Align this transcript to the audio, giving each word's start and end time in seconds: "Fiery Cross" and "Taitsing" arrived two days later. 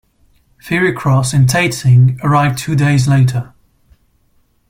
"Fiery 0.59 0.93
Cross" 0.93 1.31
and 1.31 1.47
"Taitsing" 1.47 2.19
arrived 2.23 2.57
two 2.57 2.75
days 2.75 3.07
later. 3.07 3.53